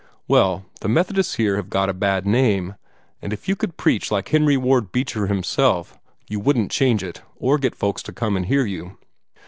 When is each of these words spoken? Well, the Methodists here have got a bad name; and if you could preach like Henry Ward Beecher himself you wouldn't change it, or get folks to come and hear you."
Well, 0.27 0.65
the 0.79 0.87
Methodists 0.87 1.35
here 1.35 1.57
have 1.57 1.69
got 1.69 1.87
a 1.87 1.93
bad 1.93 2.25
name; 2.25 2.73
and 3.21 3.31
if 3.31 3.47
you 3.47 3.55
could 3.55 3.77
preach 3.77 4.09
like 4.09 4.29
Henry 4.29 4.57
Ward 4.57 4.91
Beecher 4.91 5.27
himself 5.27 5.99
you 6.27 6.39
wouldn't 6.39 6.71
change 6.71 7.03
it, 7.03 7.21
or 7.35 7.59
get 7.59 7.75
folks 7.75 8.01
to 8.01 8.11
come 8.11 8.35
and 8.35 8.47
hear 8.47 8.65
you." 8.65 8.97